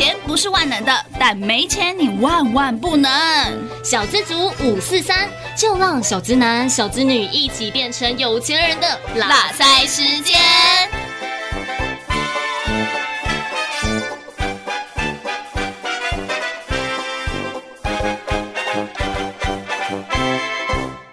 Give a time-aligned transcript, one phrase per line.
[0.00, 3.10] 钱不是万能的，但没钱你万万不能。
[3.84, 10.40] 小资族五四三，就让小资男、小资女一起变成有钱人的拉塞时间。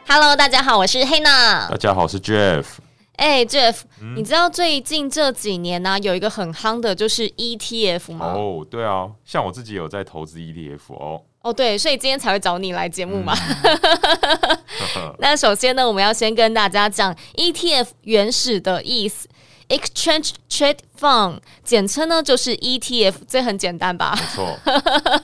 [0.08, 1.68] Hello，大家好，我是黑娜。
[1.70, 2.64] 大家好，我是 Jeff。
[3.18, 8.28] 哎、欸、，Jeff，、嗯、你知道最近这几年呢、啊，有一个很夯的，就是 ETF 吗？
[8.28, 11.22] 哦，对啊，像我自己有在投资 ETF 哦。
[11.42, 13.34] 哦，对，所以今天才会找你来节目嘛。
[14.98, 19.28] 嗯、 那首先呢，我们要先跟大家讲 ETF 原始的意思
[19.70, 24.16] ，Exchange Trade Fund，简称呢就是 ETF，这很简单吧？
[24.16, 24.60] 没错。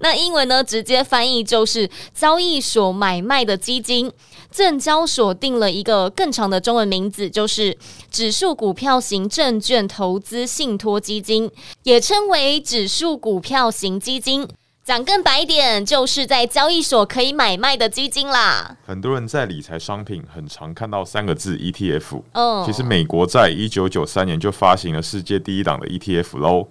[0.00, 4.10] 那英文呢，直接翻译就是交易所买卖的基金。
[4.50, 7.76] 证交所定了一个更长的中文名字，就是
[8.10, 11.50] 指数股票型证券投资信托基金，
[11.82, 14.48] 也称为指数股票型基金。
[14.84, 18.74] 讲更白一点，就是在交易所可以买卖的基金啦。
[18.86, 22.22] 很多人在理财商品很常看到三个字 ETF。
[22.32, 26.68] 哦，其实美国在一九九三年就发行了世界第一档的 ETF 喽。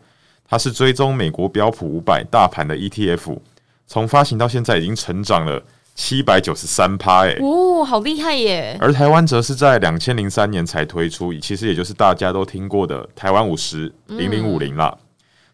[0.49, 3.37] 它是追踪美国标普五百大盘的 ETF，
[3.85, 5.61] 从发行到现在已经成长了
[5.97, 8.77] 七百九十三趴，哎，哦，好厉害耶！
[8.79, 14.95] 而台湾则是在两千零三年才推出，其实也就是大家都听过的台湾五十零零五零啦。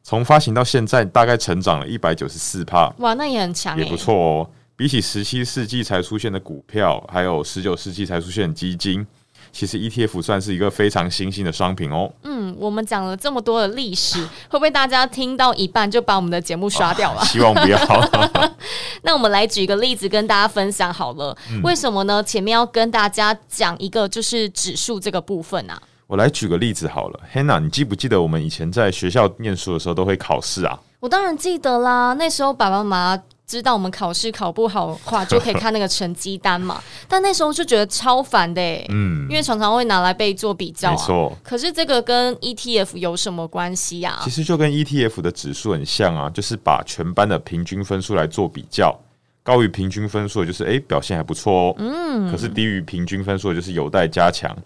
[0.03, 4.49] 从、嗯、发行到现在，大概成长了一百九十四趴，哇，那也很强，也不错哦。
[4.75, 9.08] 比起十七世纪才出现的股票，还有十九世纪才出现的基金。
[9.52, 12.11] 其实 ETF 算是一个非常新兴的商品哦。
[12.23, 17.21] 嗯，我们讲了这么多的历史，会不会大家听到一半就把我们的节目刷掉了？
[17.21, 17.77] 啊、希望不要。
[19.14, 21.38] 那我们来举一个例子跟大家分享好了。
[21.52, 22.23] 嗯、为什么呢？
[22.23, 25.80] 前面要跟大家讲一个就是指数这个部分啊。
[26.08, 30.80] 我来举个例子好了，Hannah，你记不记得我们以前在学校念书的时候都会考试啊？
[31.00, 32.83] 我当然记得啦，那时候爸爸妈
[33.16, 33.23] 妈。
[33.45, 36.82] 知道我们考试考不好的话，就可以看那个成绩单嘛。
[37.10, 40.92] 但那时候就觉得超烦的，嗯，因为常常会拿来被做比较啊。
[40.93, 41.37] 没错。
[41.43, 44.21] 可是这个跟 ETF 有什么关系啊？
[44.23, 48.98] 其实就跟 ETF 的指数很像啊，就是把全班的平均分数来做比较，
[49.43, 52.31] 高于平均分数的就是哎表现还不错哦，嗯。
[52.31, 54.58] 可是低于平均分数的就是有待加强。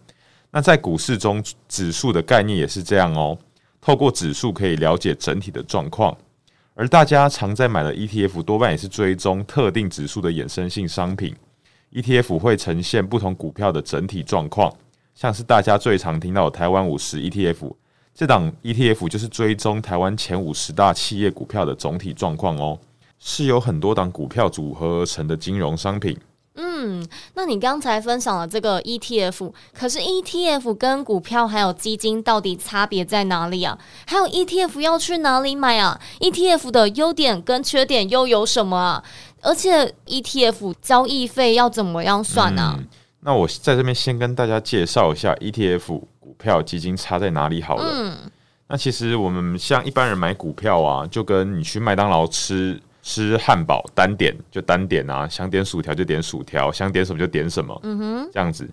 [0.51, 3.37] 那在股市中，指数的概念也是这样哦，
[3.81, 6.15] 透过指数可以了解整体的状况。
[6.73, 11.35] 而大家常在买的 ETF 多半也是追踪特定指数的衍生性商品
[11.91, 14.71] ，ETF 会呈现不同股票的整体状况，
[15.15, 17.73] 像是大家最常听到的台湾五十 ETF，
[18.13, 22.79] 这档 ETF 就是追踪台湾前五十大企业股票的总体状况哦，
[23.19, 26.17] 是由很多档股票组合而成的金融商品。
[26.59, 33.77] 嗯，那你刚才分享了这个 ETF，可是 ETF 跟股票还有基金到底差别在哪里啊？
[34.07, 39.03] 还有 ETF 要去哪里买啊？ETF 的优点跟缺点又有什么啊？
[39.43, 42.61] 而且 ETF 交易费要怎么样算呢？
[42.63, 42.87] 啊嗯？
[43.19, 47.85] 那我在这边先跟大家介绍一下 ETF 股票基金差在哪里好了。
[47.87, 48.17] 嗯，
[48.67, 52.81] 那其实我们像一般人买股票啊，就跟你去麦当劳吃。
[53.07, 58.69] 吃汉堡单点就单点啊，想点薯条就点薯条，想点什么就点什么，嗯哼，这样子。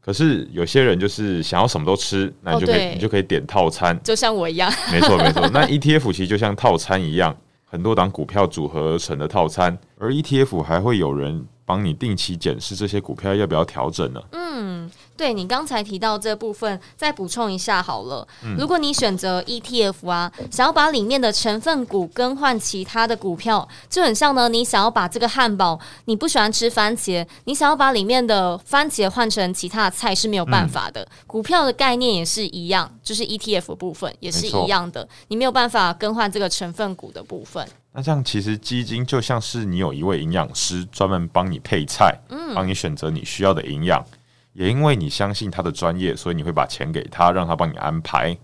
[0.00, 4.72] 可是有些人就是想要什么都吃，那你就可以、哦、你就可以点套餐，就像我一样。
[4.90, 7.36] 没错没错， 那 ETF 其实就像套餐一样，
[7.66, 14.20] 很多档股票组合而成的套餐，而 ETF 还会有人帮你定期检视这些股票要不要调整呢？
[14.32, 14.73] 嗯。
[15.16, 18.26] 对，你刚才提到这部分，再补充一下好了。
[18.58, 24.48] 如果你选择 ETF 啊，想要把里面的成分股更换其他的股票，就很像呢。
[24.48, 31.02] 你想要把这个汉堡，你不喜欢吃番茄，你想要把里面的番茄换成其他的菜是没有办法的。
[31.02, 37.66] 嗯、股票的概念也是一样，就是 ETF 部分也是一样的，你没有办法更换这个成分股的部分。
[37.92, 44.04] 那这样其实基金就像是你有一位营养师专门帮你配菜，嗯，帮你选择你需要的营养。
[44.54, 48.36] 也因为你相信他的专业，所以你会把钱给他，让他帮你安排。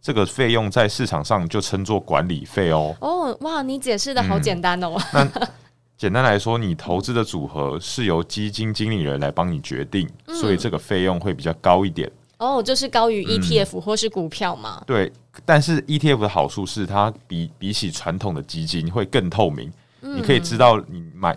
[0.00, 2.96] 这个费用在市场上就称作管理费哦。
[3.00, 4.96] 哦，哇，你解释的好简单哦。
[5.12, 5.48] 嗯、那
[5.98, 12.08] 简单来说，你投资的组合是由基金经理人来帮你决定，嗯、所以这个费用会比较高一点。
[12.38, 14.84] 哦，就是高于 ETF 或是股票嘛、嗯？
[14.86, 15.12] 对，
[15.44, 19.72] 但是 ETF 的好处是它比比起传统的基金会更透明，
[20.02, 21.36] 嗯、你可以知道你买。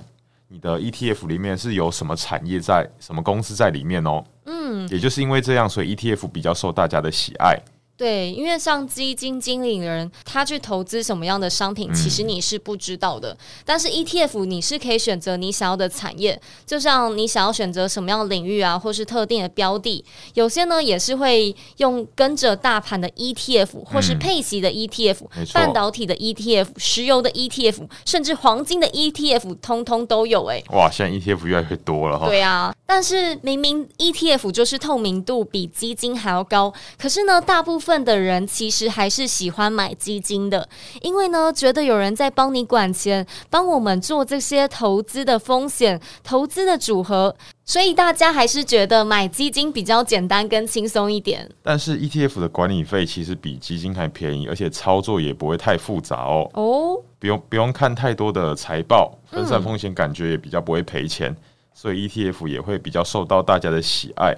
[0.52, 4.24] 你的 ETF 里面是有什么产业在，什么公司在里面哦？
[4.46, 7.56] 嗯，也就是因为这样，所以 ETF 比较受大家的喜爱。
[8.00, 13.34] 对，因为像基金经理人，他去投资什么样的商品，其实你是不知道的。
[13.34, 20.06] 嗯、但是 ETF 你是可以选择你想要的产业，就像你想要选择什么样的领域啊，或是特定的标的，
[20.36, 30.64] 有些呢也是会用跟着大盘的 ETF，或是配息的 ETF，、嗯、半导体的 ETF，石油的 ETF，甚至黄金的 ETF，通通都有哎、欸。
[30.74, 32.28] 哇，现在 ETF 越来越多了哈。
[32.28, 37.89] 对啊，但是明明 ETF 就是透明度比基金还要高，可是呢，大部分。
[37.90, 40.70] 份的人其实还是喜欢买基金的，
[41.02, 51.50] 因为呢，觉得有人在帮你管钱，帮我们做这些投资的风险、投资的组合，所以大家还是觉得买基金比较简单跟轻松一点。
[51.64, 56.48] 但是 ETF 的管理费其实比基金还便宜，而且操作也不会太复杂哦。
[56.54, 61.38] 哦，不用不用看太多的财报，分散风险，感觉也比较不会赔钱，嗯、
[61.74, 64.36] 所以 ETF 也会比较受到大家的喜爱。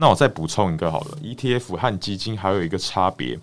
[0.00, 3.38] 那我再补充一个好了，ETF 和基金还有一个差别，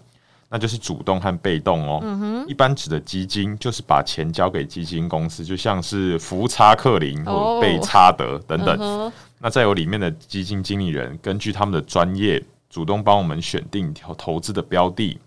[0.49, 1.99] 那就是主动和被动哦。
[2.01, 8.75] 嗯，一般指的基金就是把钱交给基金公司，就像是福差克林或贝差德等等。
[8.79, 15.19] 哦，那再有里面的基金经理人根据他们的专业，主动帮我们选定投投资的标的，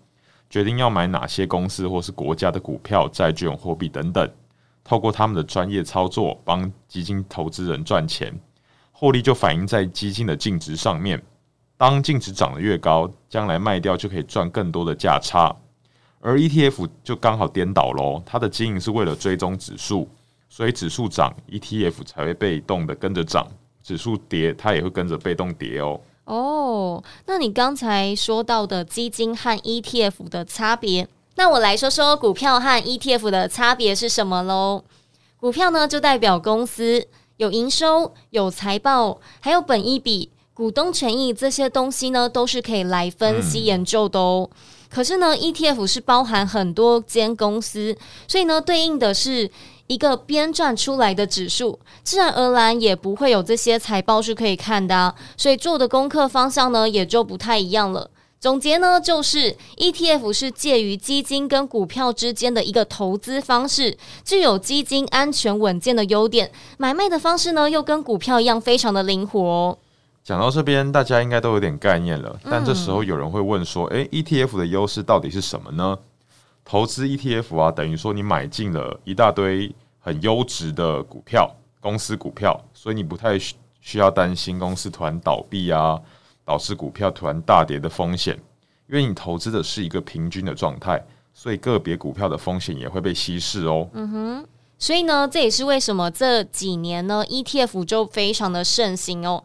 [0.49, 4.29] 决定要买哪些公司或是国家的股票、债券、货币等等，
[4.83, 8.37] 透过他们的专业操作，帮基金投资人赚钱。
[9.01, 11.19] 获利就反映在基金的净值上面，
[11.75, 15.55] 当净值涨得越高，将来卖掉就可以赚更多的价差。
[16.19, 20.07] 而 ETF 就刚好颠倒喽，它的经营是为了追踪指数，
[20.47, 23.43] 所以指数涨，ETF 才会被动的跟着涨；
[23.81, 25.99] 指数跌，它也会跟着被动跌哦。
[26.25, 31.07] 哦，那你刚才说到的基金和 ETF 的差别，
[31.37, 34.83] 那我来说说股票和 ETF 的差别是什么喽？
[35.37, 37.07] 股票呢，就代表公司。
[37.41, 44.47] 有营收、有财报，还有本益比、股东权益这些东西呢，都是可以来分析研究的哦。
[44.47, 44.57] 嗯、
[44.91, 47.97] 可是呢，ETF 是包含很多间公司，
[48.27, 49.49] 所以呢，对应的是
[49.87, 58.07] 一个编撰出来的指数，自然而然也不会有这些财报是可以看的啊，所以做的功课方向呢，也就不太一样了。
[58.41, 63.95] 总结呢，就是 ETF 是介于基金跟股票之间的一个投资方式，
[64.25, 66.51] 具有基金安全稳健的优点。
[66.79, 69.77] 买卖的方式呢，又跟股票一样，非常的灵活哦。
[70.23, 72.35] 讲到这边，大家应该都有点概念了。
[72.49, 75.95] 但这时候有人会问说：“诶，ETF 的优势到底是什么呢？”
[76.65, 81.47] 投资 ETF 啊，等于说你买进了一大堆很优质的股票，
[81.79, 86.01] 公司股票，所以你不太需要担心公司突然倒闭啊。
[86.45, 88.35] 导致股票突然大跌的风险，
[88.89, 91.03] 因为你投资的是一个平均的状态，
[91.33, 93.89] 所以个别股票的风险也会被稀释哦。
[93.93, 94.45] 嗯哼，
[94.77, 99.43] 所以呢，这也是为什么这几年呢，ETF 就非常的盛行哦。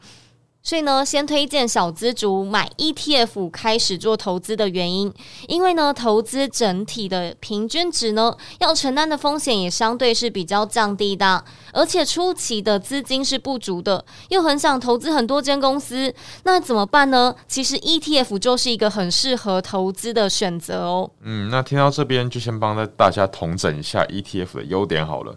[0.66, 5.14] 所以呢，先推荐小资族买 ETF 开始做投资的原因，
[5.46, 17.32] 因为呢，投资整体的平均值呢，要承担的风险也相对是比较降低的，而且初期的资金是不足的，又很想投资很多间公司，那怎么办呢？
[17.46, 21.08] 其实 ETF 就是一个很适合投资的选择哦。
[21.22, 25.36] 嗯，那听到这边就先帮大家统整一下 ETF 的优点好了。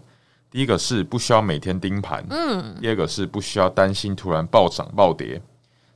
[0.50, 5.40] 第一个是不需要每天盯盘，嗯，第二个是不需要担心突然暴涨暴跌，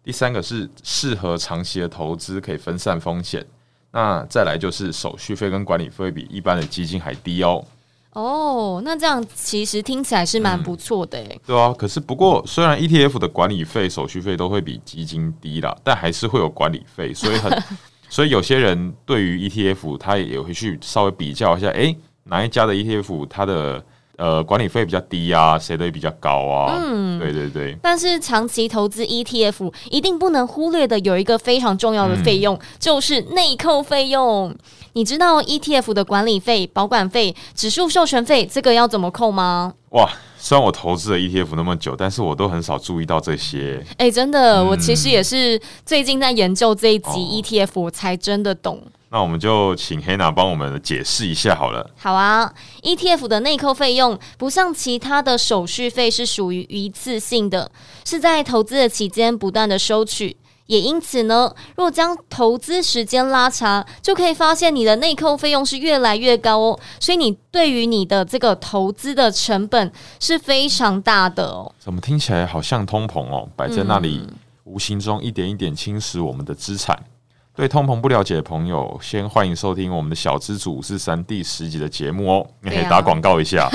[0.04, 3.44] 第三个是适合长期的投资，可以分散风险。
[3.90, 7.64] 那再来就是手续费跟管理费比一般的基金还低哦。
[8.12, 11.40] 哦，那这样其实听起来是蛮不错的诶、嗯。
[11.46, 17.62] 对啊，可是不过虽然 ETF 的管理费、手续费都会比基金低啦，但还是会有管理费，所以很，
[18.08, 23.84] 所以有些人对于 ETF 他也会去稍微比较一下，诶、欸，哪一家的 ETF 它的。
[24.16, 26.76] 呃，管理费比较低啊，谁的也比较高啊？
[26.78, 27.76] 嗯，对对对。
[27.82, 34.54] 但是长期投资 ETF 一定不能忽略的有一个非常重要的费用，嗯、就是内扣费用。
[34.92, 39.74] 你知道 ETF 的管理费、保管费、指数授权费这个要怎么扣吗？
[39.90, 43.84] 哇，虽然我投资了 ETF 那么久，但是我都很少注意到这些。
[43.92, 48.80] 哎、欸，真的，嗯、我其实也是最近在研究这一集 ETF，我才真的懂。
[49.14, 51.88] 哦那我们就请黑娜帮我们解释一下好了。
[51.96, 52.52] 好啊
[52.82, 57.70] ，ETF 的内扣费用不像其他的手续费是属于一次性的，
[58.04, 60.36] 是在投资的期间不断的收取。
[60.66, 66.80] 也因此呢，若将投资时间拉长，就可以发现你的内扣费用是越来越高哦。
[66.98, 71.72] 所以你对于你的这个投资的成本是非常大的哦。
[71.78, 73.48] 怎么听起来好像通膨哦？
[73.54, 74.26] 摆在那里，
[74.64, 76.98] 无形中一点一点侵蚀我们的资产。
[77.56, 82.44] 对通膨不了解的朋友，先欢迎收听我们的小资主五四三第十集的节目哦。
[82.60, 83.70] 你可以打广告一下，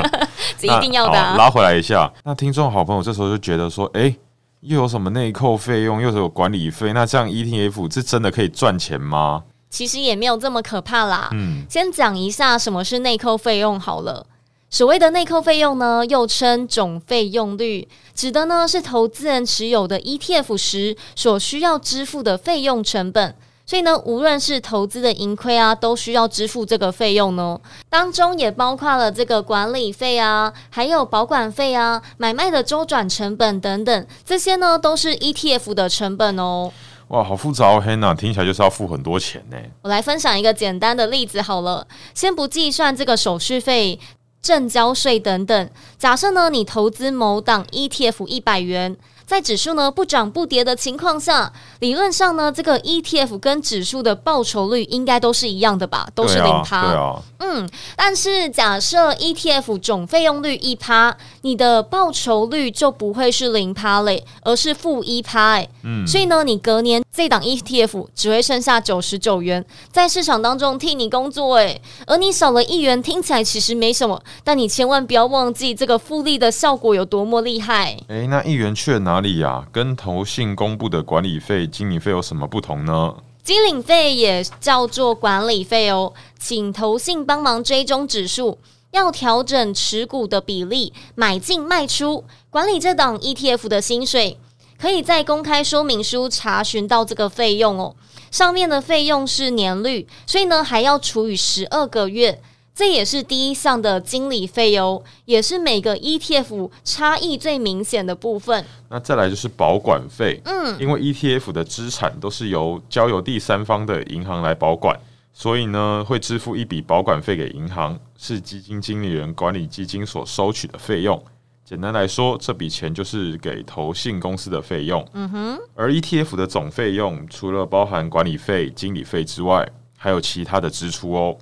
[0.60, 1.12] 一定要的。
[1.12, 4.14] 拉回来一下，那听众好朋友这时候就觉得说，哎
[4.60, 9.44] 又有什么内扣费用，又有管理费，那这样 ETF 这真的可以赚钱吗？
[9.70, 11.30] 其实也没有这么可怕啦。
[11.32, 14.26] 嗯，先讲一下什么是内扣费用好了。
[14.74, 23.36] 所谓的内扣费用呢，又称总费用率，指的呢是投资人持有的 ETF 时所需要支付的费用成本。
[23.64, 27.56] 所以呢，无论是投资的盈亏啊，都需要支付这个费用呢。
[27.88, 36.72] 当中也包括了这个管理费啊，还有保管费啊，买卖的周转成本等等，这些呢都是 ETF 的成本哦。
[37.08, 39.56] 哇，好复杂哦，Hannah，听起来就是要付很多钱呢。
[39.82, 44.00] 我来分享一个简单的例子好了，先不计算这个手续费、
[44.44, 45.70] 证交税等等。
[45.98, 48.94] 假设呢，你投资某档 ETF 一百元。
[49.26, 56.06] 在指数呢不涨不跌的情况下，理论上呢，这个 ETF 跟指数的报酬率应该都是一样的吧？
[56.14, 56.90] 都是零趴。
[56.90, 57.22] 对啊。
[57.38, 65.68] 嗯，但是假设 ETF 总费用率一趴，你的报酬率就不会是零趴嘞，而是负一趴哎。
[65.82, 66.06] 嗯。
[66.06, 71.80] 所以呢，你隔年这档 ETF 只会剩下九十九元，在市场当中替你工作哎。
[72.06, 77.96] 而你少了一元，听起来其实没什么，但你千万不要忘记这个复利的效果有多么厉害。
[78.08, 79.13] 哎，那一元去了哪？
[79.14, 79.64] 哪里呀？
[79.70, 83.14] 跟投信公布的管理费、经理费有什么不同呢？
[83.44, 88.58] 经理费也叫做管理费哦，请投信帮忙追踪指数，
[88.90, 94.36] 要调整持股的比例，买进卖出，管理这档 ETF 的薪水，
[94.76, 97.94] 可以在公开说明书查询到这个费用哦。
[98.32, 102.42] 上面的费用是年率，所以呢还要除以十二个月。
[102.74, 108.64] 这也是第一项的经理费哦，也是每个 ETF 差异最明显的部分。
[108.88, 114.98] 那再来就是保管费，嗯，因为 ETF 的资产都是由交由第三方的银行来保管，
[115.32, 121.22] 所以呢会支付一笔保管费给银行，是基金经理人管理基金所收取的费用。
[121.64, 125.06] 简单来说，这笔钱就是给投信公司的费用。
[125.12, 129.66] 嗯哼，而 ETF 的总费用除了包含管理费、经理费之外，
[129.96, 131.38] 还有其他的支出哦。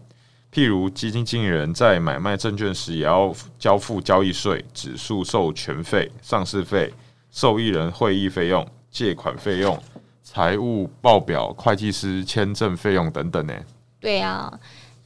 [0.53, 6.93] 譬如基金经理人在买卖证券时，也要交付交易税、指数授权费、上市费、
[7.31, 9.83] 受益人会议费用、借款费用、
[10.23, 13.55] 财务报表、会计师签证费用等等呢。
[13.99, 14.53] 对啊，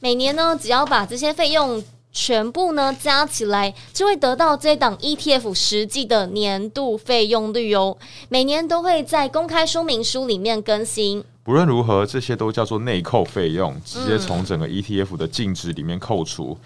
[0.01, 7.97] 每年呢，只要把这些费用全部呢加起来，就会得到这档 ETF 实际的年度费用率哦。
[8.27, 11.23] 每年都会在公开说明书里面更新。
[11.47, 16.57] 不论如何，这些都叫做内扣费用，直接从整个 ETF 的净值里面扣除，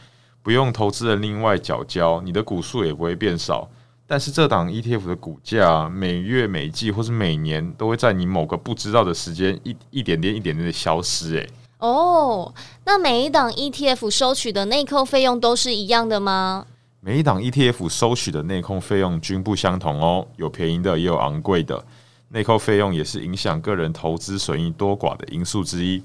[0.42, 3.70] 不用投资人另外缴交，你的股数也不会变少。
[4.08, 11.36] 但是这档 ETF 的股价每月、每季或是每年都会在你某个不知道的时间一一点点、一点点的消失。
[11.36, 11.48] 诶，
[11.78, 12.52] 哦，
[12.84, 16.66] 那每一档 ETF 收取的内扣费用都是一样的吗？
[17.02, 21.86] 每一档 ETF 收取的内扣费用均不相同哦，有便宜的，也有昂贵的。
[22.34, 26.02] 内扣费用也是影响个人投资损益多寡的因素之一。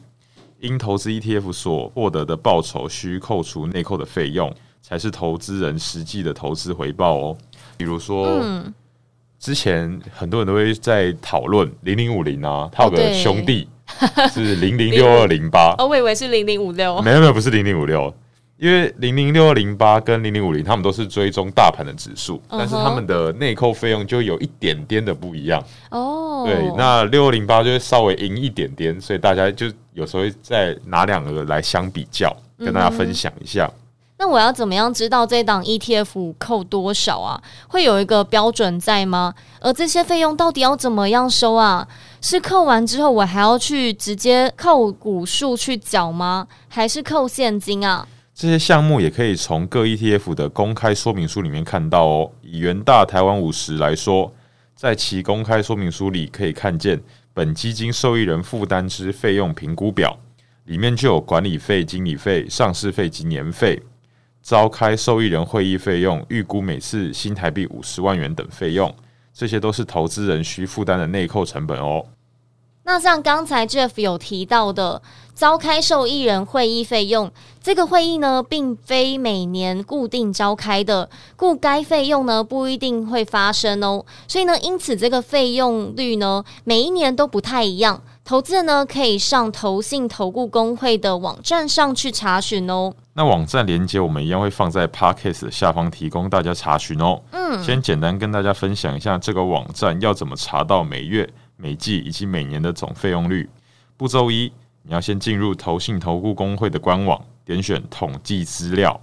[0.59, 7.37] 因投资 ETF 所获得的报酬需扣除内扣的费用，才是投资人实际的投资回报哦。
[7.77, 8.75] 比如说，嗯、
[9.39, 13.69] 之前很多人都会在讨论零零五零啊，他有个兄弟
[14.33, 15.75] 是 零零六二零八。
[15.77, 17.03] 哦，我以为是零零五六。
[17.03, 18.13] 没有没有，不是零零五六。
[18.59, 25.63] 因为零零六二零八跟零零五零，他们都是追踪大盘的指数，但是他们的内扣费用就有一点点的不一样。
[25.91, 33.71] 哦，对，那六二零八就会稍微赢一点点，所以大家就有时候会再拿两个来相比较，跟大家分享一下。
[34.19, 37.39] 那我要怎么样知道这档 ETF 扣多少啊？
[37.69, 39.35] 会有一个标准在吗？
[39.61, 41.87] 而这些费用到底要怎么样收啊？
[42.23, 46.47] 是扣完之后我还要去直接扣股数去缴吗？
[46.69, 48.09] 还是扣现金啊？
[48.37, 52.31] 这些项目也可以从各 ETF 的公开说明书里面看到哦。
[52.43, 54.31] 以元大台湾五十来说，
[54.75, 57.01] 在其公开说明书里可以看见
[57.33, 60.19] 本基金受益人负担之费用评估表，
[60.67, 63.83] 里面就有管理费、经理费、上市费及年费，
[64.43, 68.95] 召开受益人会议费用，预估每次新台币五十万元等费用，
[69.33, 72.05] 这些都是投资人需负担的内扣成本哦。
[72.87, 75.03] 那像刚才 Jeff 有提到的，
[75.35, 77.29] 召开受益人会议费用，
[77.61, 84.07] 这个会议呢，并非每年固定召开的，故该费用呢不一定会发生哦。
[84.29, 88.01] 所以呢，因此这个费用率呢，每一年都不太一样。
[88.25, 92.93] 投资人呢，可以上投信投顾工会的网站上去查询哦。
[93.15, 97.21] 那网站连接我们一样会放在 Podcast 的下方，提供大家查询哦。
[97.33, 101.29] 嗯，先简单跟大家分享一下这个网站要怎么查到每月。
[101.57, 103.49] 每季以及每年的总费用率。
[103.97, 109.01] 步骤一，你要先进入投信投顾公会的官网，点选统计资料，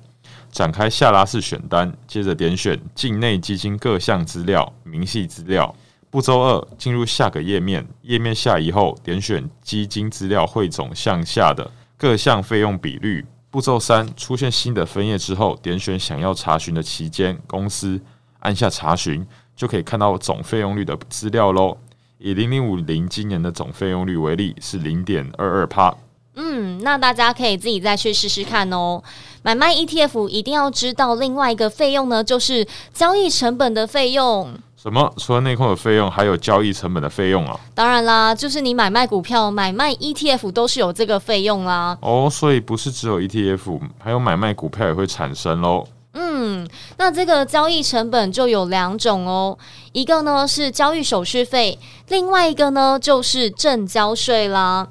[0.51, 5.75] 展开下拉式选单，接着点选境内基金各项资料、明细资料，
[6.09, 13.25] 步骤二，进入下个页面，页面下移后，点选基金资料汇总项下的各项费用比率。
[13.49, 18.01] 步骤三，出现新的分页之后，点选想要查询的期间、公司，
[18.39, 21.77] 按下查询，就可以看到总费用率的资料喽。
[22.25, 25.93] 以零零五零今年的总费用率为例，是零点二二帕。
[26.35, 29.03] 嗯，那大家可以自己再去试试看哦。
[29.41, 34.53] 买卖 ETF 一定要知道另外一个费用呢，就是交易成本的费用。
[34.77, 35.13] 什么？
[35.17, 37.59] 除了内控的费用，还有交易成本的费用啊？
[37.75, 41.97] 当然啦，就是你买卖股票、买卖 ETF 都是有这个费用啦。
[42.01, 45.85] 哦，所以不是只有 ETF，还有买卖股票也会产生喽。
[46.13, 46.67] 嗯，
[46.97, 49.57] 那这个交易成本就有两种哦，
[49.91, 51.77] 一个呢是交易手续费，
[52.07, 54.87] 另外一个呢就是证交税啦。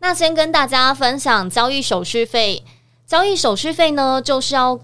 [0.00, 2.62] 那先跟大家分享交易手续费，
[3.06, 4.78] 交易手续费呢就是要。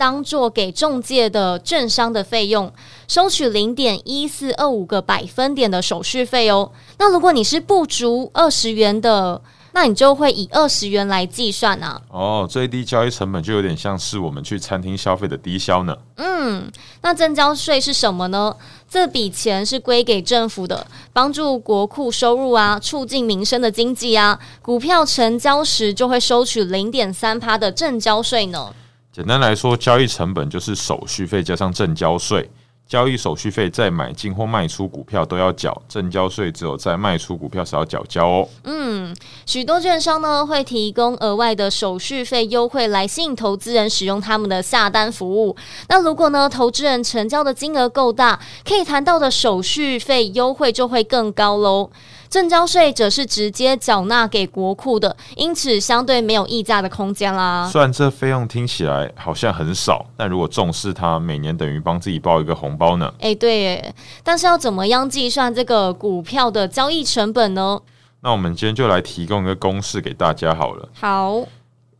[0.00, 2.72] 当做给中介的券商的费用，
[3.06, 6.72] 收取零点一四二五个百分点的手续费哦。
[6.96, 9.42] 那如果你是不足二十元的，
[9.72, 12.00] 那你就会以二十元来计算啊。
[12.10, 15.96] 哦，最低交易成本就有点像是我们去餐厅消费的低消呢。
[16.16, 16.70] 嗯，
[17.02, 18.54] 那证交税是什么呢？
[18.88, 24.38] 这笔钱是归给政府的，帮助国库收入啊，促进民生的经济啊。
[24.60, 28.74] 股票成交时就会收取零点三趴的证交税呢。
[29.12, 32.50] 简单来说，交易成本就是手续费加上证交税。
[32.90, 38.48] 交易手续费在买进或卖出股票都要缴，正交税只有在卖出股票时要缴交哦。
[38.64, 39.14] 嗯，
[39.46, 45.54] 许多券商呢会提供额外的手续费优惠来吸引投资人使用他们的下单服务。
[45.88, 51.88] 那如果呢投资人成交的金额够大，可以谈到的手续费优惠就会更高喽。
[52.30, 57.68] 证交税则是直接缴纳给国库的，因此相对没有溢价的空间啦。
[57.68, 63.12] 虽然这费用听起来好像很少，但如果重视它，每年等于帮自己包一个红包呢。
[63.18, 67.80] 哎，对耶，但是要怎么样计算这个股票的交易成本呢？
[68.20, 70.88] 那我们今天就来提供一个公式给大家好了。
[70.94, 71.42] 好，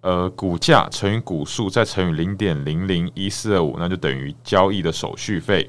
[0.02, 5.68] 呃，股价乘以股数再乘以零点零零一四二五，那就等于交易的手续费。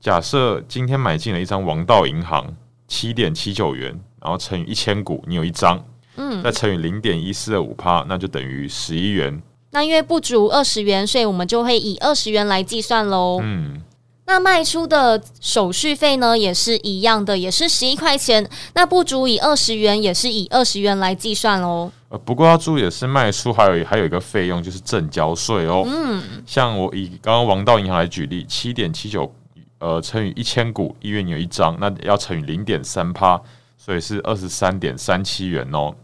[0.00, 2.44] 假设今天买进了一张王道银行。
[2.90, 3.88] 七点七九元，
[4.20, 5.82] 然后乘以一千股，你有一张，
[6.16, 9.40] 嗯，再乘以零点一四二五趴，那就等于十一元。
[9.70, 13.38] 那因为不足二十元，所以我们就会以二十元来计算喽。
[13.40, 13.80] 嗯，
[14.26, 18.44] 那卖出的手续费呢，也是一样的，也是十一块钱。
[18.74, 21.92] 那不足以二十元，也是以二十元来计算喽。
[22.08, 25.84] 呃，不过要注意的是，卖出还有还有一个费用，就是正交税哦。
[25.86, 29.32] 嗯，像我以刚刚王道银行来举例，七点七九。
[29.80, 33.40] 呃，乘以一千股，一元有一张，那要乘以零点三趴，
[33.78, 35.94] 所以是二十三点三七元哦。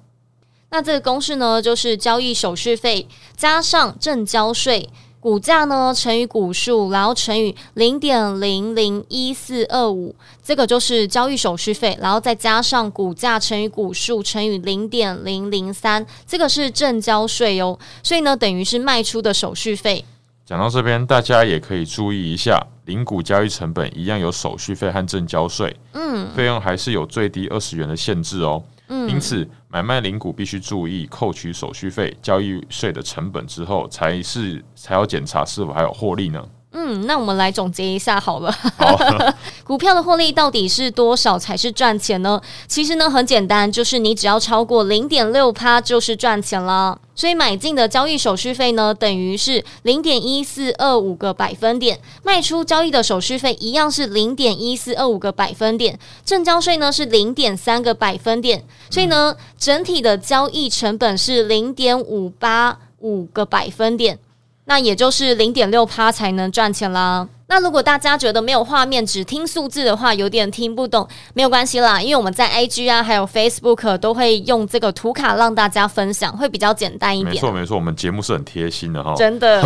[0.71, 4.89] 那这个公式呢，就是交易手续费加上证交税，
[5.21, 17.79] 股价呢乘以股数，然后乘以零点零零一四二五，这个就是交易手续费，然后再加上股价乘以股数乘以零点零零三，这个是证交税哦。
[18.03, 20.03] 所以呢，等于是卖出的手续费。
[20.47, 36.41] 讲到这边，大家也可以注意一下，零股交易成本一样有手续费和证交税，嗯，费用还是有最低二十元的限制哦，嗯，因此买卖零股必须注意扣取手续费、交易税的成本之后，才是才要检查是否还有获利呢。
[36.71, 38.53] 嗯，那我们来总结一下好了。
[38.53, 38.97] 好
[39.65, 42.41] 股票的获利到底是多少才是赚钱呢？
[42.69, 47.01] 其实呢很简单，就是你只要超过零点六趴就是赚钱了。
[47.17, 55.99] 所以买进的交易手续费呢，等于是零点一四二五个百分点；卖出交易的手续费一样是零点一四二五个百分点。
[56.25, 58.63] 正交税呢是零点三个百分点。
[58.91, 64.19] 所以呢，整体的交易成本是零点五八五个百分点。
[64.67, 67.27] 那也就是零点六趴才能赚钱啦。
[67.49, 77.35] 那如果大家觉得没有画面，只听数字的话，有点听不懂，没有关系啦，因为我们在 IG 啊，还有 Facebook 都会用这个图卡让大家分享，会比较简单一点。
[77.35, 79.15] 没错没错，我们节目是很贴心的哈。
[79.17, 79.63] 真的。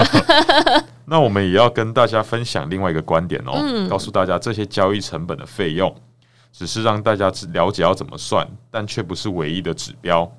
[1.06, 5.92] 那我们也要跟大家分享另外一个观点哦，嗯，告诉大家这些交易成本的费用，
[6.52, 10.30] 只是让大家了解要怎么算，但却不是唯一的指标。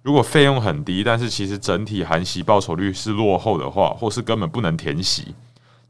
[0.00, 5.34] 如果费用很低，但是其实整体含息报酬率是落后的话，或是根本不能填息，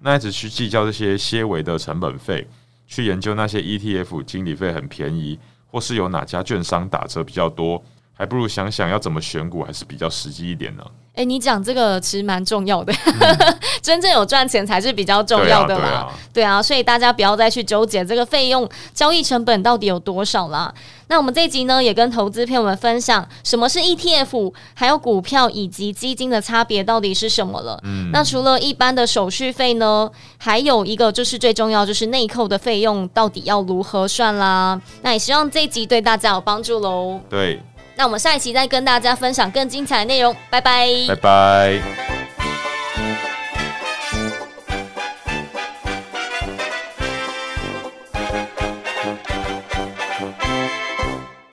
[0.07, 2.47] 那一直去计较这些些微的成本费，
[2.87, 7.83] 去研究那些 ETF 经理费很便宜，或是有哪家券商打折比较多，
[8.17, 10.83] 还不如想想要怎么选股，还是比较实际一点呢。
[11.15, 15.81] 哎、欸，你讲这个其实蛮重要的，嗯、 真正有赚钱才是比较重要的啦。
[15.81, 20.75] 对啊，对啊，对啊，所以大家不要再去纠结这个费用、交易成本到底有多少啦。
[21.07, 27.79] 那我们这一集呢，也跟投资朋友们分享什么是 ETF，还有股票以及基金的差别到底是什么了。
[27.85, 34.81] 嗯，那除了一般的手续费呢，还有一个就是最重要，就是内扣的费用到底要如何算啦。
[35.03, 37.21] 那也希望这一集对大家有帮助喽。
[37.31, 37.63] 对。
[37.97, 42.24] 那我们下一期再跟大家分享更精彩的内容，拜拜，拜拜。